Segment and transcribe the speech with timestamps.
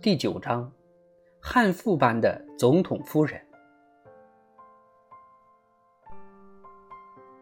[0.00, 0.70] 第九章，
[1.40, 3.40] 悍妇般的总统夫人。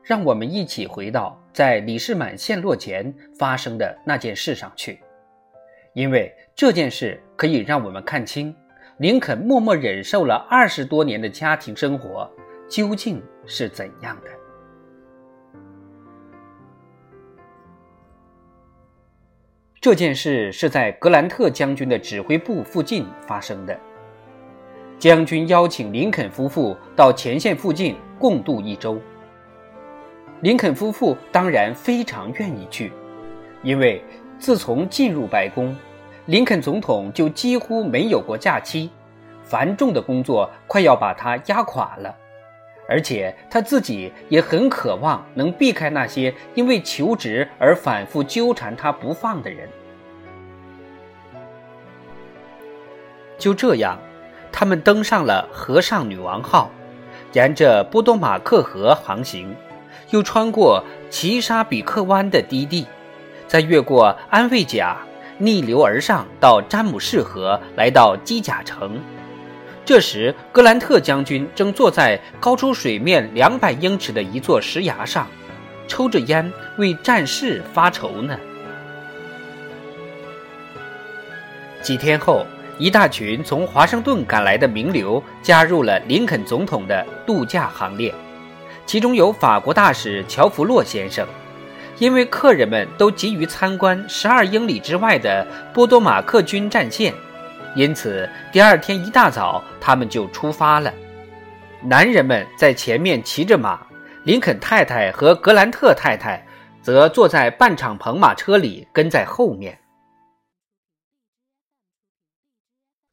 [0.02, 4.98] 让我们一起回到在李士满陷落前发生的那件事上去，
[5.92, 8.56] 因为这件事可以让我们看清
[8.96, 12.30] 林肯默默忍受了二十多年的家庭生活
[12.70, 14.30] 究竟是怎样的。
[19.86, 23.78] 这件事是在格兰特将军的指挥部附近发生的。
[24.98, 29.00] 将军邀请林肯夫妇到前线附近共度一周。
[30.40, 32.90] 林肯夫妇当然非常愿意去，
[33.62, 34.02] 因为
[34.40, 35.72] 自从进入白宫，
[36.24, 38.90] 林肯总统就几乎没有过假期，
[39.44, 42.12] 繁重的工作快要把他压垮了。
[42.88, 49.68] 而且他自己也很渴望能避开那些因为求职而反复纠缠他不放的人。
[53.38, 53.98] 就这样，
[54.50, 56.70] 他们登上了河上女王号，
[57.32, 59.54] 沿着波多马克河航行，
[60.10, 62.86] 又穿过奇沙比克湾的低地，
[63.46, 64.96] 再越过安慰甲，
[65.38, 68.98] 逆流而上到詹姆士河，来到机甲城。
[69.84, 75.28] 这时，格兰特将军正坐在高出水面两百英尺的一座石崖上，
[75.86, 78.36] 抽着烟，为战事发愁呢。
[81.82, 82.44] 几天后，
[82.78, 88.14] 一大群从华盛顿赶来的名流加入了林肯总统的度假行列，
[88.84, 91.26] 其中有法国大使乔弗洛先生。
[91.98, 97.14] 因为客人们都急于参观十二英里之外的波多马克军战线。
[97.74, 100.92] 因此，第二天一大早，他们就出发了。
[101.82, 103.80] 男人们在前面骑着马，
[104.24, 106.44] 林肯太太和格兰特太太
[106.82, 109.78] 则坐在半敞篷马车里，跟在后面。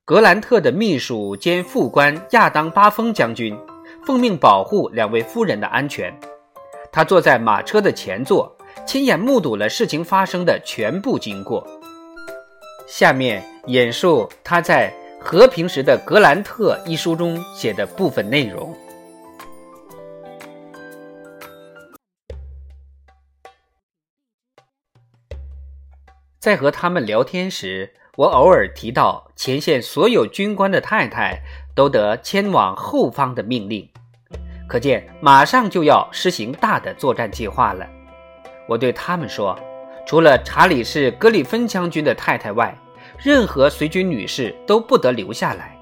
[0.05, 3.57] 格兰特的秘书兼副官亚当·巴峰将军
[4.05, 6.13] 奉命保护两位夫人的安全。
[6.91, 8.53] 他坐在马车的前座，
[8.85, 11.65] 亲眼目睹了事情发生的全部经过。
[12.87, 13.43] 下面。
[13.67, 14.93] 演述他在
[15.23, 18.75] 《和平时的格兰特》一书中写的部分内容。
[26.39, 31.41] 在和他们聊天时，我偶尔提到前线所有军官的太太
[31.73, 33.89] 都得迁往后方的命令，
[34.69, 37.87] 可见马上就要实行大的作战计划了。
[38.67, 39.57] 我对他们说，
[40.05, 42.77] 除了查理士·格里芬将军的太太外，
[43.17, 45.75] 任何随军女士都不得留下来，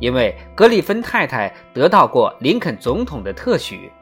[0.00, 3.92] 因为格里芬太太得到过林肯总统的特许。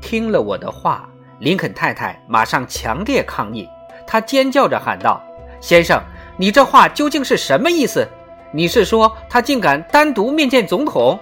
[0.00, 1.08] 听了我的话，
[1.38, 3.68] 林肯太太马上强烈抗议，
[4.08, 5.22] 她尖叫着喊道
[5.62, 6.02] ：“先生，
[6.36, 8.06] 你这话究竟是什么意思？
[8.50, 11.18] 你是说他竟敢单独面见总统？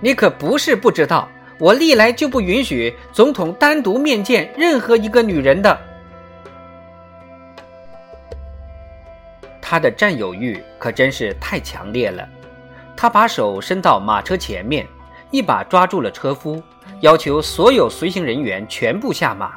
[0.00, 5.76] 你可不是不知道，我历来就不允许总统单独面见任何一个女人的。”
[9.60, 12.26] 他的占有欲可真是太强烈了。
[12.96, 14.86] 他把手伸到马车前面，
[15.30, 16.62] 一把抓住了车夫，
[17.00, 19.54] 要求所有随行人员全部下马。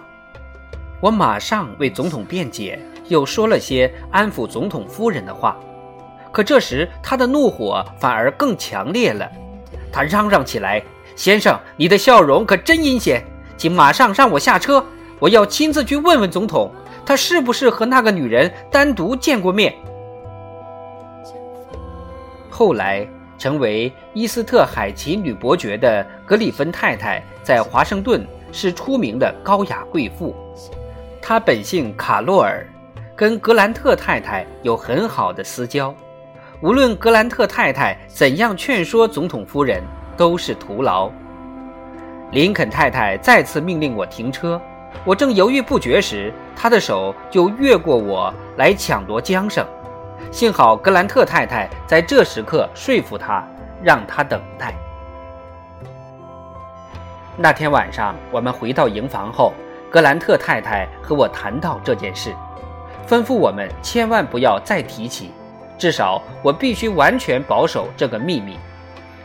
[1.00, 2.78] 我马上为总统辩解，
[3.12, 5.58] 又说了些安抚总统夫人的话。
[6.32, 9.30] 可这时他的怒火反而更强烈了，
[9.92, 10.82] 他嚷嚷起来
[11.16, 13.22] ：“先生，你的笑容可真阴险，
[13.58, 14.84] 请马上让我下车，
[15.20, 16.72] 我要亲自去问问总统，
[17.06, 19.76] 他是不是和那个女人单独见过面。”
[22.50, 23.06] 后来
[23.38, 30.34] 成为伊斯特海奇女伯爵的格里芬太太，在华盛顿是出名的高雅贵妇。
[31.22, 32.66] 她本姓卡洛尔，
[33.22, 35.94] 跟格兰特太太有很好的私交。
[36.60, 39.84] 无论格兰特太太怎样劝说总统夫人，
[40.18, 41.08] 都是徒劳。
[42.32, 44.60] 林肯太太再次命令我停车，
[45.06, 49.64] 我正犹豫不决时，她的手就越过我来抢夺缰绳。
[50.32, 53.48] 幸好格兰特太太在这时刻说服他，
[53.84, 54.74] 让他等待。
[57.38, 59.54] 那天晚上，我们回到营房后，
[59.92, 62.34] 格兰特太太和我谈到这件事，
[63.12, 65.32] 吩咐我们千万不要再提起，
[65.78, 68.56] 至少我必须完全保守这个秘密，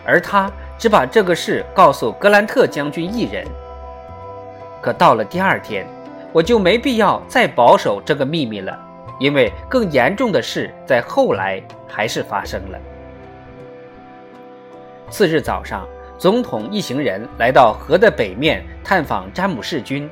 [0.04, 3.46] 而他只把这个事告诉格兰特将军一人。
[4.82, 5.86] 可到了第二天，
[6.32, 8.76] 我就没必要再保守这个秘密了。
[9.20, 12.78] 因为更严重的事在后来还是发生了。
[15.10, 15.86] 次日早上，
[16.18, 20.10] 总统一行人来到河的北面探访詹姆士军，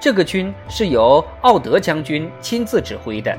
[0.00, 3.36] 这个军是由奥德将军亲自指挥的。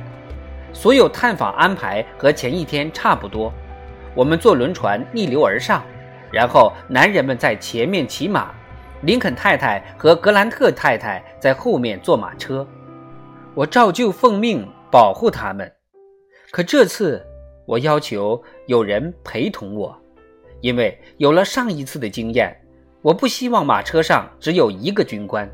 [0.72, 3.52] 所有探访安排和前一天差不多。
[4.16, 5.84] 我们坐轮船逆流而上，
[6.32, 8.52] 然后男人们在前面骑马，
[9.02, 12.66] 林肯太太和格兰特太太在后面坐马车。
[13.56, 15.70] 我照旧奉命保护他们，
[16.52, 17.26] 可这次
[17.66, 19.98] 我要求有人陪同我，
[20.62, 22.56] 因为有了上一次的经验，
[23.02, 25.50] 我不希望马车上只有一个军官，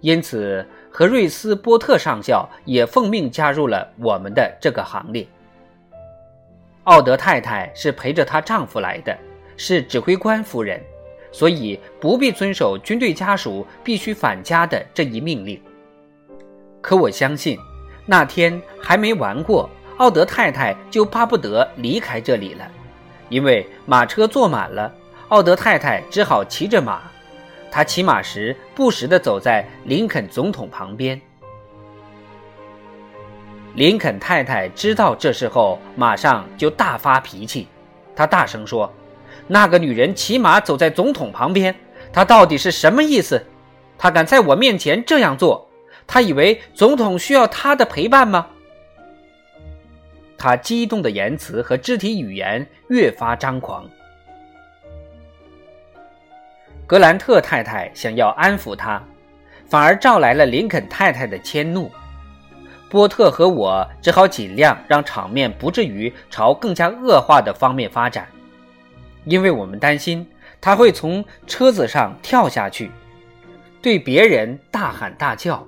[0.00, 5.26] 因此和瑞斯波特上校也奉命加入了我们的这个行列。
[6.84, 9.16] 奥德太太是陪着她丈夫来的，
[9.56, 10.80] 是指挥官夫人，
[11.32, 15.60] 所以不必遵守军队家属必须返家的这一命令。
[16.80, 17.58] 可我相信，
[18.06, 19.68] 那天还没玩过，
[19.98, 22.66] 奥德太太就巴不得离开这里了，
[23.28, 24.90] 因为马车坐满了，
[25.28, 27.02] 奥德太太只好骑着马。
[27.70, 31.20] 他骑马时不时地走在林肯总统旁边。
[33.74, 37.68] 林肯太太知道这事后，马上就大发脾气，
[38.16, 38.92] 她大声说
[39.46, 41.74] ：“那个女人骑马走在总统旁边，
[42.12, 43.44] 她到底是什么意思？
[43.96, 45.64] 她敢在我面前这样做？”
[46.10, 48.46] 他以为总统需要他的陪伴吗？
[50.38, 53.86] 他激动的言辞和肢体语言越发张狂。
[56.88, 59.04] 格兰特太太想要安抚他，
[59.66, 61.92] 反而招来了林肯太太的迁怒。
[62.88, 68.26] 波特和我只好尽量让场面不至于朝更加恶化的方面发展，
[69.24, 70.26] 因为我们担心
[70.62, 72.90] 他会从车子上跳下去，
[73.82, 75.62] 对别人大喊大叫。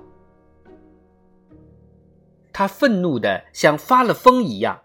[2.51, 4.81] 他愤怒的像发了疯一样，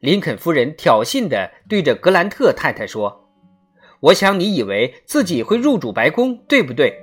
[0.00, 3.25] 林肯夫人挑衅的对着格兰特太太说
[4.00, 6.94] ：“我想你以为自己会入主白宫，对不对？”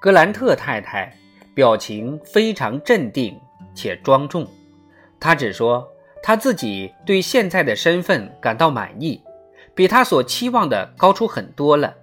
[0.00, 1.12] 格兰特太太
[1.54, 3.38] 表情非常镇定
[3.74, 4.46] 且庄重，
[5.18, 5.86] 她只说
[6.22, 9.20] 她自己对现在的身份感到满意，
[9.74, 11.94] 比她所期望的高出很多了。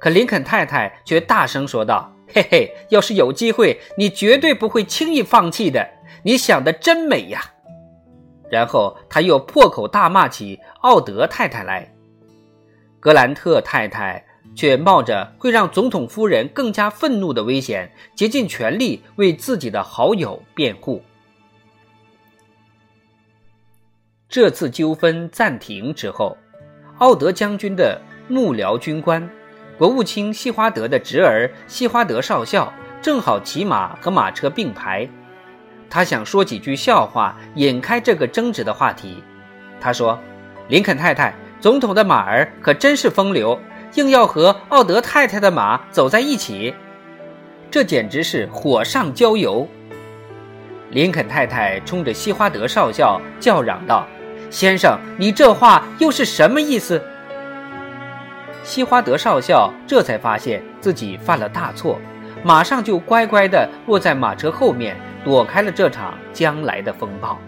[0.00, 5.88] 可林肯太太却大声说道：“嘿嘿，要是有机会，你绝对不会轻易放弃的。”
[6.24, 7.40] 你想的真美呀！
[8.48, 11.92] 然后他又破口大骂起奥德太太来。
[13.02, 21.02] 格兰特太太却冒着会让总统夫人更加愤怒的危险，竭尽全力为自己的好友辩护。
[24.28, 26.38] 这次纠纷暂停之后，
[26.98, 29.28] 奥德将军的幕僚军官、
[29.76, 32.72] 国务卿西华德的侄儿西华德少校
[33.02, 35.08] 正好骑马和马车并排。
[35.90, 39.24] 他想说几句笑话，引开这个争执的话题。
[39.80, 40.16] 他说
[40.70, 43.56] ：“林肯太太，总统的马儿可真是风流，
[43.94, 46.74] 硬要和奥德太太的马走在一起，
[47.70, 49.68] 这简直是火上浇油。”
[50.90, 54.04] 林肯太太冲着西花德少校叫嚷道
[54.50, 57.00] ：“先生，你这话又是什么意思？”
[58.64, 61.96] 西花德少校这才发现自己犯了大错，
[62.42, 64.96] 马上就乖乖地落在马车后面。
[65.24, 67.38] 躲开了这场将来的风暴。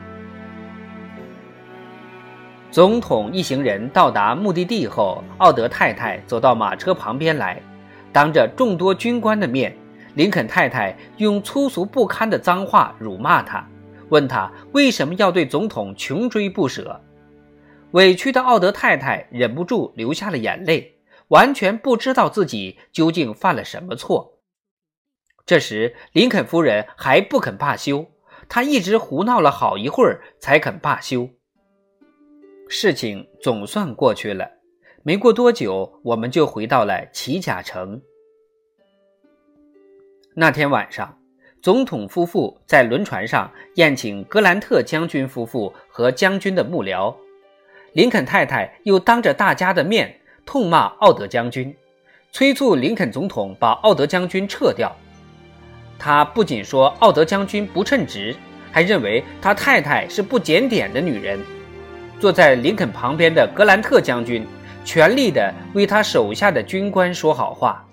[2.75, 7.62] 总统一行人到达目的地后，奥德太太走到马车旁边来，
[8.12, 9.73] 当着众多军官的面，
[10.15, 13.64] 林肯太太用粗俗不堪的脏话辱骂他，
[14.09, 17.00] 问他为什么要对总统穷追不舍。
[17.93, 20.97] 委屈的奥德太太忍不住流下了眼泪，
[21.28, 24.40] 完全不知道自己究竟犯了什么错。
[25.47, 28.07] 这时，林肯夫人还不肯罢休，
[28.49, 31.28] 她一直胡闹了好一会儿才肯罢休。
[32.68, 34.50] 事情总算过去了，
[35.02, 38.00] 没过多久，我们就回到了齐甲城。
[40.35, 41.16] 那天晚上，
[41.62, 47.14] 总统夫妇在轮船上宴请格兰特将军夫妇和将军的幕僚，
[47.92, 51.75] 林肯太太又当着大家的面痛骂奥德将军，
[52.33, 54.94] 催促林肯总统把奥德将军撤掉。
[55.99, 58.35] 他不仅说奥德将军不称职，
[58.73, 61.38] 还认为他太太是不检点的女人。
[62.25, 64.47] 坐在林肯旁边的格兰特将军
[64.83, 67.87] 全力地为他手下的军官说好话，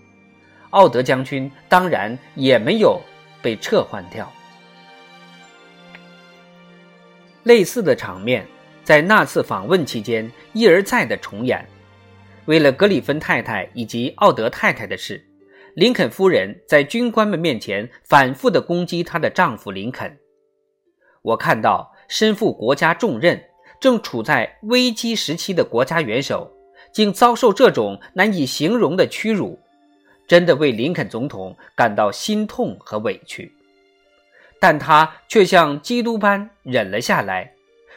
[0.70, 3.02] 奥德将军当然也没有
[3.42, 4.32] 被撤换掉。
[7.44, 8.48] 类似的场面
[8.86, 11.68] 在那次访问期间一而再的重演。
[12.46, 15.22] 为了格里芬太太以及奥德太太的事。
[15.76, 20.18] 林肯夫人在军官们面前反复地攻击她的丈夫林肯。
[21.22, 23.44] 我看到身负国家重任、
[23.82, 26.50] 正处在危机时期的国家元首，
[26.94, 29.60] 竟遭受这种难以形容的屈辱，
[30.28, 33.52] 真的为林肯总统感到心痛和委屈。
[34.60, 37.52] 但他却像基督般忍了下来。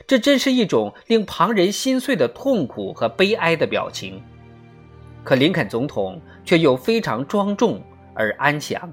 [0.07, 4.21] 这真是一种令旁人心碎的痛苦和悲哀的表情。
[5.23, 7.81] 可林肯总统却又非常庄重
[8.15, 8.93] 而安详，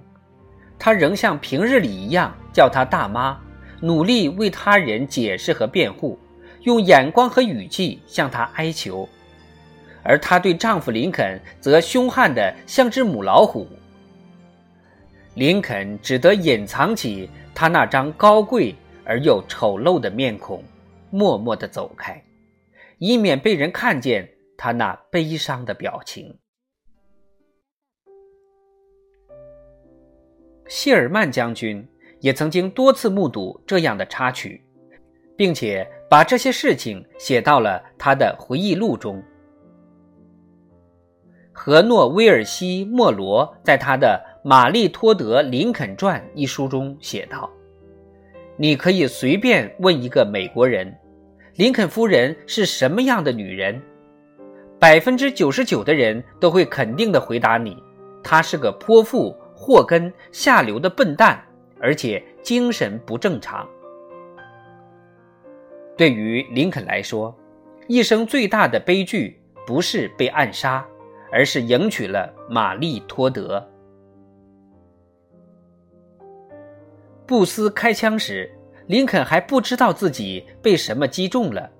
[0.78, 3.40] 他仍像平日里一样叫他大妈，
[3.80, 6.20] 努力为他人解释和辩护，
[6.62, 9.08] 用眼光和语气向她哀求，
[10.04, 13.68] 而她对丈夫林肯则凶悍的像只母老虎。
[15.36, 18.76] 林肯只得隐藏起他那张高贵
[19.06, 20.64] 而又丑陋的面孔。
[21.14, 22.24] 默默地走开，
[22.98, 26.34] 以免被人看见他那悲伤的表情。
[30.70, 31.86] 谢尔曼将军
[32.22, 34.64] 也曾经多次目睹这样的插曲，
[35.36, 39.24] 并且把这些事情写到了他的回忆录中。
[41.54, 47.50] 何诺·威尔西·莫罗在他的《玛丽·托德·林肯传》一书中写道
[48.60, 50.94] ：“你可以随便问一个美国人。”
[51.56, 53.82] 林肯夫人是什么样的女人？
[54.78, 57.82] 百分之九十九的人都会肯定地回答你：
[58.22, 61.42] 她是个泼妇、祸根、下流的笨蛋，
[61.80, 63.66] 而且精神不正常。
[65.98, 67.36] 对于林肯来说，
[67.88, 70.86] 一生最大的悲剧不是被暗杀，
[71.32, 73.66] 而是迎娶了玛丽·托德。
[77.26, 78.50] 布斯开枪时。
[78.88, 81.72] 林肯还不知道自己被什么击中了，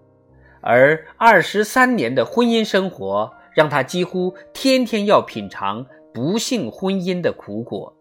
[0.62, 7.94] 而二十三年的婚姻生活让他几乎天天要品尝不幸婚姻的苦果。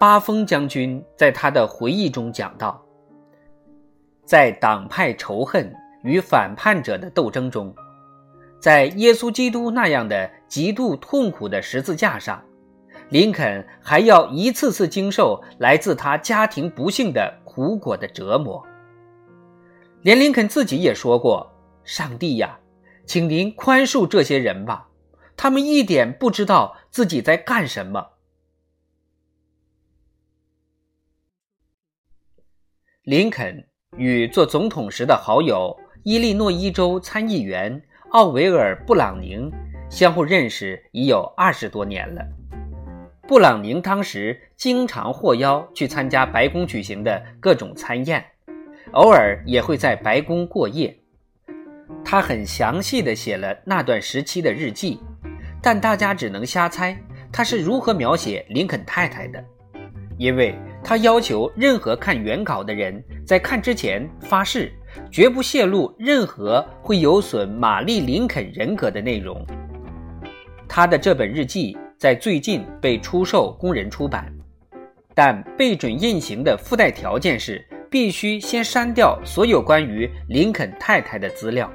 [0.00, 2.84] 巴峰将军在他的回忆中讲到，
[4.28, 7.74] 在党派仇恨与反叛者的斗争中，
[8.60, 12.44] 在耶稣基督那样的极度痛苦的十字架上。
[13.08, 18.62] 林肯还要一次次经受来自他家庭不幸的苦果的折磨，
[20.02, 21.50] 连林肯自己也说过
[21.82, 22.60] ：“上帝呀，
[23.06, 24.90] 请您宽恕这些人吧，
[25.38, 28.10] 他们一点不知道自己在干什么。”
[33.04, 39.50] 林肯与做总统时的好友伊利诺伊州参议员奥维尔·布朗宁
[39.88, 42.22] 相互认识已有二十多年了。
[43.26, 48.24] 布朗宁当时经常获邀去参加白宫举行的各种餐宴，
[48.92, 50.94] 偶尔也会在白宫过夜。
[52.04, 55.00] 他很详细地写了那段时期的日记，
[55.62, 56.96] 但大家只能瞎猜
[57.30, 59.44] 他是如何描写林肯太太的，
[60.16, 64.72] 因为他要求任何看原稿的人在看之前发誓，
[65.10, 69.44] 绝不泄露任何会有损玛丽·林肯人格的内容。
[70.68, 71.76] 他的这本日记。
[71.98, 74.32] 在最近被出售供人出版，
[75.16, 81.68] 但被准印行的附带条件是必须先删掉所有关于林肯太太的资料。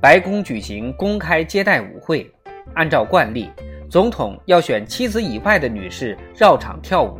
[0.00, 2.28] 白宫举行公开接待舞会，
[2.74, 3.48] 按照惯例，
[3.90, 7.18] 总统要选妻子以外的女士绕场跳舞，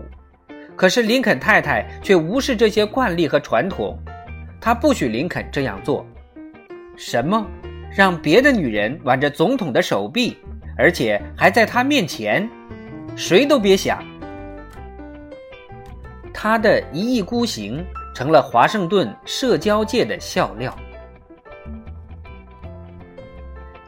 [0.77, 3.99] 可是林肯太太却无视这些惯例和传统，
[4.61, 6.07] 她不许林肯这样做。
[6.97, 7.47] 什么？
[7.91, 10.37] 让别的女人挽着总统的手臂，
[10.77, 12.47] 而且还在他面前，
[13.17, 14.05] 谁都别想。
[16.35, 17.83] 他的一意孤行
[18.15, 20.77] 成了华盛顿社交界的笑料。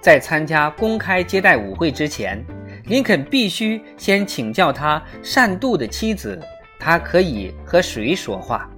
[0.00, 2.42] 在参加公开接待舞会之前，
[2.90, 6.36] 林肯必须先请教他善妒的妻子，
[6.76, 8.68] 他可以和谁说话。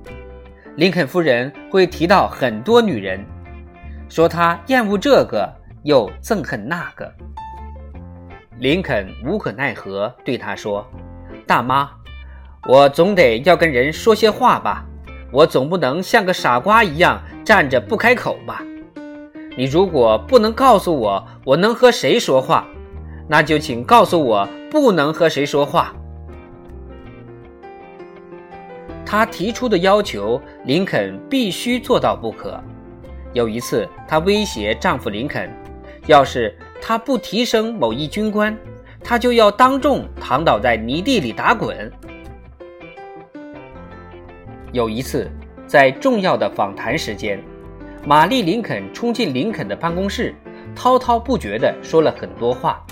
[0.77, 3.25] 林肯夫人会提到很多女人。
[4.11, 5.51] 说他厌恶这个，
[5.83, 7.11] 又憎恨那个。
[8.59, 10.87] 林肯无可奈何对他说
[11.49, 11.89] ：“大妈，
[12.69, 14.85] 我总得要跟人说些话吧，
[15.33, 18.63] 我总不能像个傻瓜一样站着不开口吧？
[19.57, 22.67] 你如果不能告诉我我能和谁说话，
[23.29, 25.95] 那就请告诉我不能和谁说话。”
[29.05, 32.59] 他提出的要求，林肯必须做到不可。
[33.35, 35.51] 有一次，她威胁丈夫林肯，
[36.07, 38.57] 要是他不提升某一军官，
[39.05, 41.91] 她就要当众躺倒在泥地里打滚。
[44.73, 45.31] 有一次，
[45.67, 47.43] 在重要的访谈时间，
[48.07, 50.35] 玛丽·林肯冲进林肯的办公室，
[50.75, 52.83] 滔滔不绝地说了很多话。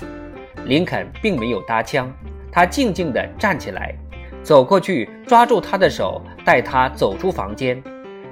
[0.65, 2.11] 林肯并没有搭腔，
[2.51, 3.95] 他静静地站起来，
[4.43, 7.81] 走过去抓住她的手，带她走出房间。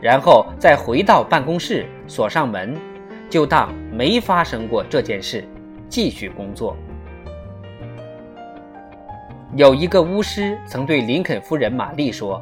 [0.01, 2.73] 然后再回到办公室，锁上门，
[3.29, 5.43] 就当没发生过这件事，
[5.89, 6.77] 继续工作。
[9.55, 12.41] 有一个巫师曾对林肯夫人玛丽说：“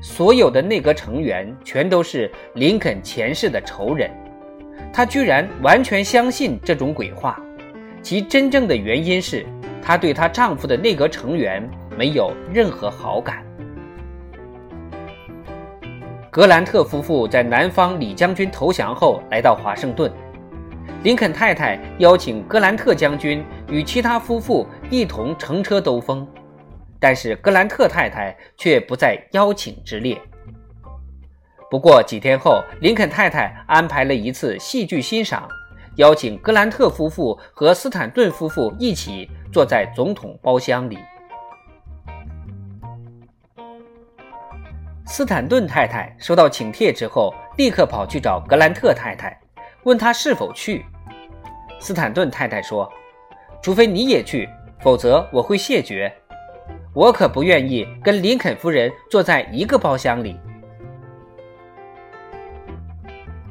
[0.00, 4.08] 所有的内阁成员全都是林肯前世的仇人。”
[4.92, 7.40] 他居然完全相信这种鬼话，
[8.02, 9.46] 其真正的原因是
[9.80, 11.66] 她对她丈夫的内阁成员
[11.96, 13.44] 没有任何好感。
[16.30, 20.10] 格兰特夫妇在南方李将军投降后来到华盛顿，
[21.02, 26.26] 林肯太太邀请格兰特将军与其他夫妇一同乘车兜风，
[26.98, 30.18] 但是格兰特太太却不在邀请之列。
[31.70, 35.46] 不过几天后，林肯太太安排了一次戏剧欣赏，
[35.96, 40.98] 邀请格兰特夫妇和斯坦顿夫妇一起坐在总统包厢里。
[45.06, 49.38] 斯坦顿太太收到请帖之后，立刻跑去找格兰特太太，
[49.84, 50.84] 问他是否去。
[51.78, 52.90] 斯坦顿太太说
[53.60, 54.48] ：“除非你也去，
[54.80, 56.10] 否则我会谢绝。
[56.94, 60.38] 我可不愿意跟林肯夫人坐在一个包厢里。”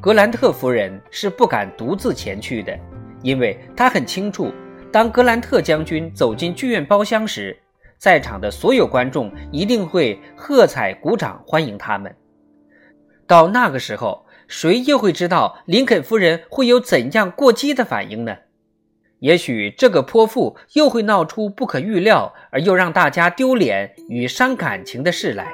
[0.02, 2.76] 格兰特夫人是不敢独自前去的，
[3.22, 4.52] 因为她很清楚，
[4.90, 7.56] 当格兰特将军走进剧院包厢时。
[7.98, 12.12] 在场的所有观众一定会喝彩鼓掌欢迎他们。
[13.28, 18.38] 到那个时候，谁又会知道林肯夫人会有怎样过激的反应呢？
[19.20, 25.46] 也许这个泼妇又会闹出不可预料而又让大家丢脸与伤感情的事来。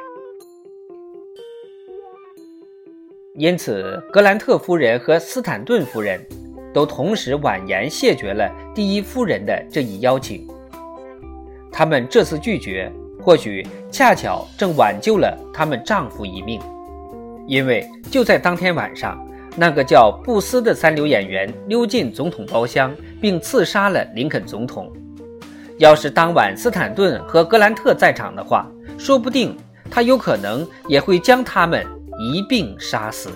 [3.39, 6.21] 因此，格兰特夫人和斯坦顿夫人
[6.75, 10.45] 都同时婉言谢绝了第一夫人的这一邀请。
[11.71, 12.91] 他们这次拒绝，
[13.23, 16.61] 或许恰巧正挽救了他们丈夫一命，
[17.47, 24.93] 因为就在当天晚上，那个叫布斯的三流演员溜进总统包厢，并刺杀了林肯总统。
[25.79, 29.57] 要是当晚斯坦顿和格兰特在场的话，说不定
[29.89, 31.87] 他有可能也会将他们
[32.19, 33.31] 一并杀死。